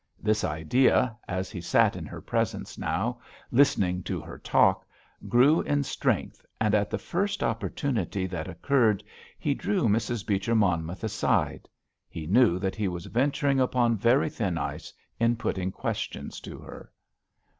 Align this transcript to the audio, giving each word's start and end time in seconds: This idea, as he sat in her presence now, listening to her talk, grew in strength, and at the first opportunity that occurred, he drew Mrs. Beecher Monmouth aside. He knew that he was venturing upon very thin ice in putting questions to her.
This 0.19 0.43
idea, 0.43 1.15
as 1.27 1.51
he 1.51 1.61
sat 1.61 1.95
in 1.95 2.07
her 2.07 2.21
presence 2.21 2.75
now, 2.75 3.19
listening 3.51 4.01
to 4.05 4.19
her 4.19 4.39
talk, 4.39 4.83
grew 5.29 5.61
in 5.61 5.83
strength, 5.83 6.43
and 6.59 6.73
at 6.73 6.89
the 6.89 6.97
first 6.97 7.43
opportunity 7.43 8.25
that 8.25 8.47
occurred, 8.47 9.03
he 9.37 9.53
drew 9.53 9.83
Mrs. 9.87 10.25
Beecher 10.25 10.55
Monmouth 10.55 11.03
aside. 11.03 11.69
He 12.09 12.25
knew 12.25 12.57
that 12.57 12.73
he 12.75 12.87
was 12.87 13.05
venturing 13.05 13.59
upon 13.59 13.95
very 13.95 14.31
thin 14.31 14.57
ice 14.57 14.91
in 15.19 15.35
putting 15.35 15.71
questions 15.71 16.39
to 16.39 16.57
her. 16.57 16.91